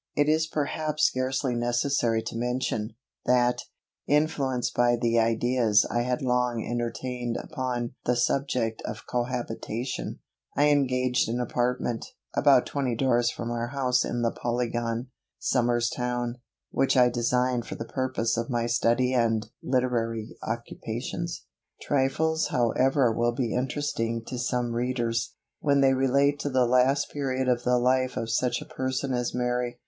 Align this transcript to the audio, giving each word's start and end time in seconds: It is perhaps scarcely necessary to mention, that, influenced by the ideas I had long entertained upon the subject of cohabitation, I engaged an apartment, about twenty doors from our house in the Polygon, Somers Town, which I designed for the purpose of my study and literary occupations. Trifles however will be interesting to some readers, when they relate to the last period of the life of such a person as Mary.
It 0.15 0.27
is 0.27 0.47
perhaps 0.47 1.03
scarcely 1.03 1.53
necessary 1.53 2.23
to 2.23 2.35
mention, 2.35 2.95
that, 3.27 3.59
influenced 4.07 4.73
by 4.73 4.95
the 4.99 5.19
ideas 5.19 5.85
I 5.91 6.01
had 6.01 6.23
long 6.23 6.65
entertained 6.67 7.37
upon 7.37 7.93
the 8.05 8.15
subject 8.15 8.81
of 8.83 9.05
cohabitation, 9.05 10.17
I 10.57 10.69
engaged 10.69 11.29
an 11.29 11.39
apartment, 11.39 12.03
about 12.35 12.65
twenty 12.65 12.95
doors 12.95 13.29
from 13.29 13.51
our 13.51 13.67
house 13.67 14.03
in 14.03 14.23
the 14.23 14.31
Polygon, 14.31 15.11
Somers 15.37 15.87
Town, 15.87 16.39
which 16.71 16.97
I 16.97 17.07
designed 17.09 17.67
for 17.67 17.75
the 17.75 17.85
purpose 17.85 18.37
of 18.37 18.49
my 18.49 18.65
study 18.65 19.13
and 19.13 19.51
literary 19.61 20.35
occupations. 20.41 21.45
Trifles 21.79 22.47
however 22.47 23.11
will 23.11 23.33
be 23.35 23.53
interesting 23.53 24.23
to 24.25 24.39
some 24.39 24.71
readers, 24.71 25.35
when 25.59 25.81
they 25.81 25.93
relate 25.93 26.39
to 26.39 26.49
the 26.49 26.65
last 26.65 27.11
period 27.11 27.47
of 27.47 27.61
the 27.61 27.77
life 27.77 28.17
of 28.17 28.31
such 28.31 28.63
a 28.63 28.65
person 28.65 29.13
as 29.13 29.35
Mary. 29.35 29.77